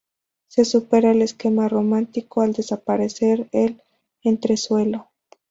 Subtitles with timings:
[0.47, 3.83] Se supera el esquema romántico al desaparecer el
[4.23, 5.11] entresuelo.